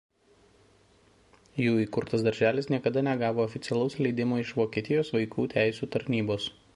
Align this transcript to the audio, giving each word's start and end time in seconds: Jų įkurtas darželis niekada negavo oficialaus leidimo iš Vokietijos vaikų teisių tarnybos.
Jų 1.63 1.73
įkurtas 1.81 2.23
darželis 2.27 2.69
niekada 2.75 3.05
negavo 3.09 3.45
oficialaus 3.51 3.99
leidimo 4.07 4.43
iš 4.45 4.55
Vokietijos 4.63 5.13
vaikų 5.19 5.49
teisių 5.57 5.95
tarnybos. 5.97 6.49